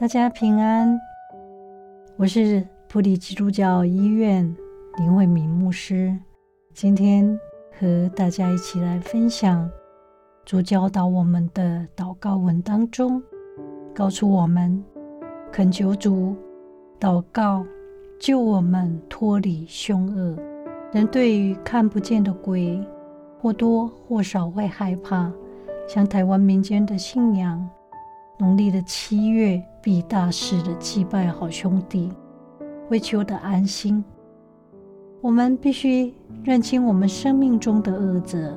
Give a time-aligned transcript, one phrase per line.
[0.00, 0.98] 大家平安，
[2.16, 4.56] 我是普里基督教医院
[4.96, 6.16] 林慧敏牧师。
[6.72, 7.38] 今天
[7.78, 9.70] 和大家一起来分享
[10.46, 13.22] 主教导我们的祷告文当中，
[13.94, 14.82] 告诉我们
[15.52, 16.34] 恳求主
[16.98, 17.62] 祷告。
[18.18, 20.34] 救我们脱离凶恶。
[20.92, 22.82] 人对于看不见的鬼，
[23.38, 25.30] 或多或少会害怕。
[25.86, 27.68] 像台湾民间的信仰，
[28.40, 32.10] 农历的七月必大肆的祭拜好兄弟，
[32.88, 34.02] 为求得安心。
[35.20, 38.56] 我们必须认清我们生命中的恶者，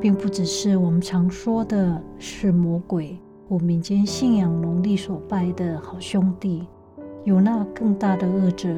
[0.00, 6.68] 并不只是我们常说的是魔鬼或民间信仰农历所拜的好兄弟。
[7.24, 8.72] 有那更大的恶者，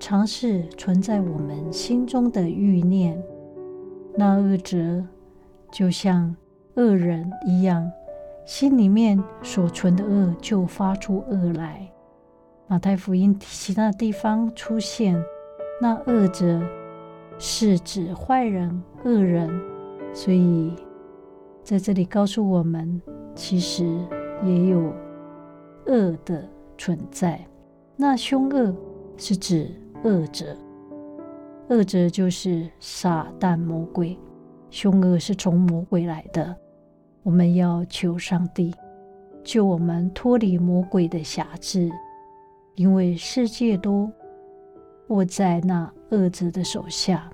[0.00, 3.22] 常是存在我们心中的欲念。
[4.16, 5.04] 那恶者
[5.70, 6.34] 就像
[6.76, 7.90] 恶人一样，
[8.48, 11.86] 心里面所存的恶就发出恶来。
[12.66, 15.22] 马太福音其他地方出现
[15.82, 16.58] 那恶者，
[17.38, 19.50] 是指坏人、恶人，
[20.14, 20.74] 所以
[21.62, 23.02] 在这里告诉我们，
[23.34, 23.84] 其实
[24.42, 24.94] 也有
[25.84, 27.38] 恶的存在。
[27.96, 28.74] 那凶恶
[29.18, 29.70] 是指
[30.04, 30.56] 恶者，
[31.68, 34.18] 恶者就是撒旦魔鬼，
[34.70, 36.56] 凶恶是从魔鬼来的。
[37.28, 38.74] 我们要求上帝
[39.44, 41.90] 救我们脱离魔鬼的辖制，
[42.74, 44.10] 因为世界都
[45.08, 47.30] 握在那恶者的手下。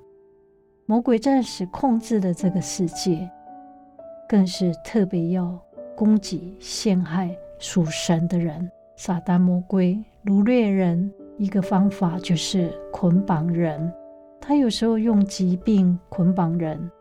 [0.85, 3.31] 魔鬼暂时控制了这个世界，
[4.27, 5.57] 更是特别要
[5.95, 8.69] 攻击陷害属神的人。
[8.97, 13.93] 撒旦魔鬼掳掠人，一个方法就是捆绑人。
[14.41, 16.91] 他有时候用疾病捆绑人，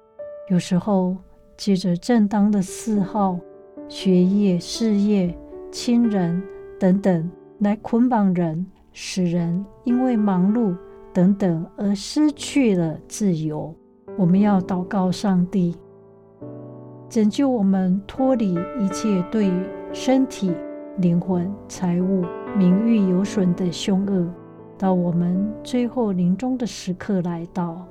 [0.49, 1.17] 有时候
[1.57, 3.39] 借着正当的嗜好、
[3.89, 5.37] 学业、事业、
[5.71, 6.43] 亲人
[6.79, 10.77] 等等来捆绑人，使人因为忙碌
[11.13, 13.75] 等等而失去了自由。
[14.17, 15.77] 我们要祷告上帝，
[17.09, 19.51] 拯救我们脱离一切对
[19.93, 20.53] 身体。
[20.99, 22.25] 灵魂、财物、
[22.57, 24.33] 名誉有损的凶恶，
[24.79, 27.85] 到我们最后临终的时刻来到，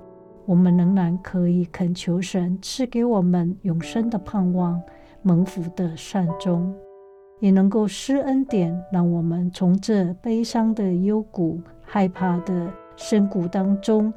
[0.46, 4.81] 我们仍然可以恳求神赐给我们永生的盼望、
[5.22, 6.74] 蒙福的善终，
[7.40, 14.14] 也能够施恩典，让我们从这悲伤的幽谷、害怕的深谷当中，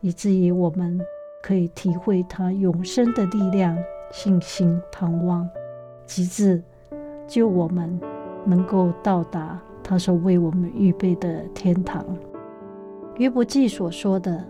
[0.00, 1.00] 以至于我们
[1.42, 3.76] 可以体会他永生的力量、
[4.10, 5.48] 信心、盼望，
[6.06, 6.62] 及至
[7.26, 8.00] 救我们。
[8.46, 12.02] 能够到达他所为我们预备的天堂。
[13.18, 14.42] 约伯记所说的，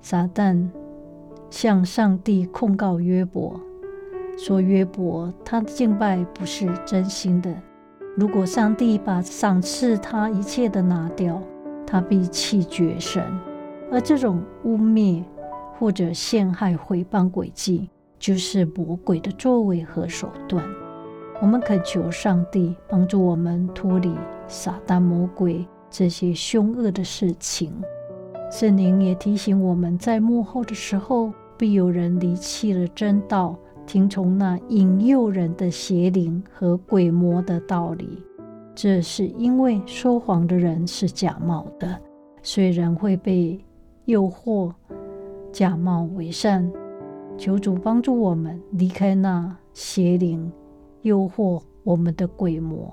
[0.00, 0.68] 撒旦
[1.50, 3.60] 向上帝控告约伯，
[4.38, 7.54] 说约伯他的敬拜不是真心的。
[8.16, 11.42] 如果上帝把赏赐他一切的拿掉，
[11.86, 13.22] 他必弃绝神。
[13.90, 15.22] 而这种污蔑
[15.78, 20.64] 或者陷害、毁谤诡计，就是魔鬼的作为和手段。
[21.40, 24.14] 我们恳求上帝帮助我们脱离
[24.48, 27.72] 撒旦魔鬼这些凶恶的事情。
[28.50, 38.22] 圣灵也提醒我们在幕后的时候，必有人离弃了真道，听从那引诱人的邪灵和鬼魔的道理。
[38.74, 41.98] 这是因为说谎的人是假冒的，
[42.42, 43.58] 虽然会被
[44.04, 44.72] 诱惑
[45.52, 46.70] 假冒为善。
[47.38, 50.50] 求主帮助我们离开那邪灵。
[51.02, 52.92] 诱惑我们的鬼魔，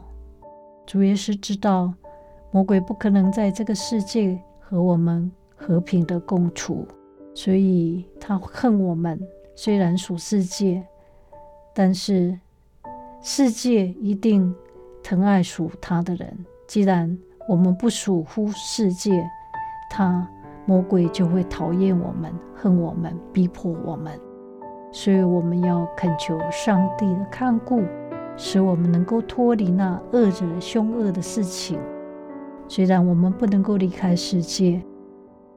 [0.86, 1.92] 主耶稣知道
[2.52, 6.88] 魔鬼不可能在这个世界和我们和平的共处，
[7.34, 9.20] 所以他恨我们。
[9.56, 10.84] 虽然属世界，
[11.74, 12.40] 但是
[13.22, 14.54] 世界一定
[15.04, 16.46] 疼爱属他的人。
[16.68, 17.18] 既然
[17.48, 19.24] 我们不属乎世界，
[19.90, 20.28] 他
[20.66, 24.20] 魔鬼就会讨厌我们、恨我们、逼迫我们。
[24.92, 27.84] 所以我们要恳求上帝的看顾。
[28.36, 31.80] 使我们能够脱离那恶者凶恶的事情。
[32.68, 34.82] 虽然我们不能够离开世界，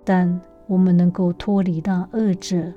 [0.06, 2.72] 但我们能够脱离那恶者，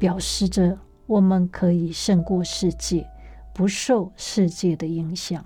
[0.00, 0.76] 表示着
[1.06, 3.08] 我们可以胜过世界，
[3.54, 5.44] 不受世界的影响。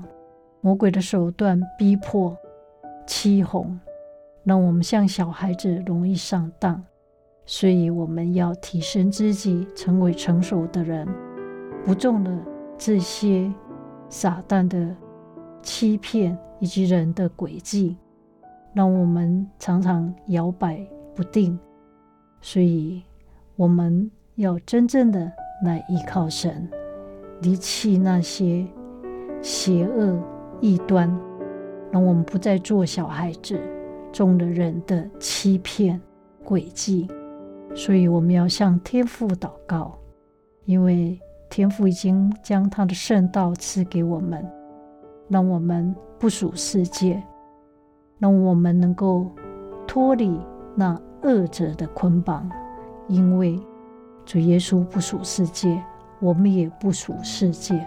[0.62, 2.34] 魔鬼的手段逼迫、
[3.06, 3.78] 欺哄，
[4.44, 6.82] 让我们像小孩子容易上当。
[7.44, 11.06] 所以我们要提升自己，成为成熟的人，
[11.84, 12.30] 不中了
[12.78, 13.52] 这些
[14.08, 14.96] 撒旦的
[15.60, 17.98] 欺骗以及人的诡计，
[18.72, 21.58] 让我们常常摇摆不定。
[22.40, 23.02] 所以，
[23.56, 25.32] 我们要真正的
[25.64, 26.68] 来依靠神，
[27.40, 28.66] 离弃那些
[29.40, 30.22] 邪恶
[30.60, 31.08] 异端，
[31.90, 33.58] 让我们不再做小孩子，
[34.12, 36.00] 中了人的欺骗
[36.44, 37.08] 诡计。
[37.74, 39.98] 所以我们要向天父祷告，
[40.64, 41.18] 因为
[41.48, 44.46] 天父已经将他的圣道赐给我们，
[45.28, 47.22] 让我们不属世界，
[48.18, 49.30] 让我们能够
[49.86, 50.38] 脱离
[50.74, 52.48] 那恶者的捆绑。
[53.06, 53.60] 因为
[54.24, 55.82] 主耶稣不属世界，
[56.20, 57.86] 我们也不属世界。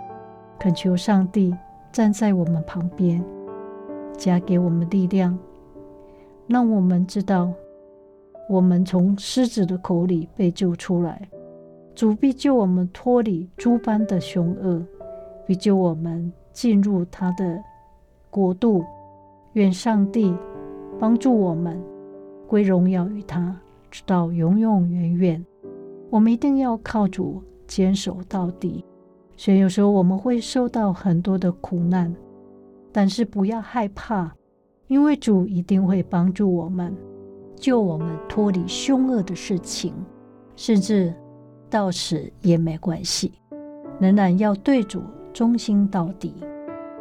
[0.59, 1.55] 恳求上帝
[1.91, 3.23] 站在我们旁边，
[4.15, 5.37] 加给我们力量，
[6.47, 7.51] 让我们知道。
[8.49, 11.27] 我们从狮子的口里被救出来，
[11.93, 14.81] 主必救我们脱离诸般的凶恶，
[15.45, 17.61] 必救我们进入他的
[18.29, 18.85] 国度。
[19.53, 20.33] 愿上帝
[20.99, 21.81] 帮助我们
[22.47, 23.55] 归荣耀于他，
[23.91, 25.45] 直到永永远远。
[26.09, 28.83] 我们一定要靠主坚守到底。
[29.35, 32.15] 虽然有时候我们会受到很多的苦难，
[32.91, 34.33] 但是不要害怕，
[34.87, 36.95] 因为主一定会帮助我们。
[37.55, 39.93] 救我们脱离凶恶的事情，
[40.55, 41.13] 甚至
[41.69, 43.33] 到死也没关系。
[43.99, 45.01] 仍然要对主
[45.33, 46.35] 忠心到底，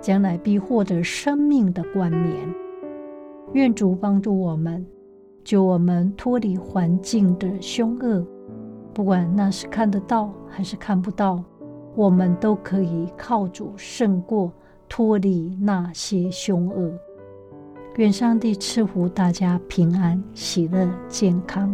[0.00, 2.34] 将来必获得生命的冠冕。
[3.52, 4.84] 愿主帮助我们，
[5.46, 8.26] 救我们脱离环境的凶恶，
[8.92, 11.40] 不管那是看得到还是看不到，
[11.94, 14.52] 我们都可以靠主胜过，
[14.88, 16.92] 脱离那些凶恶。
[17.94, 21.72] 愿上帝赐福大家平安、喜乐、健康。